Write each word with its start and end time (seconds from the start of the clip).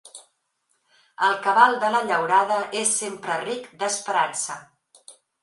El 1.27 1.35
cabal 1.43 1.77
de 1.83 1.91
la 1.97 1.99
llaurada 2.07 2.57
és 2.81 2.95
sempre 3.03 3.37
ric 3.45 3.69
d'esperança. 3.85 4.59